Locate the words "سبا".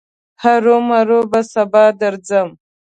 1.53-1.85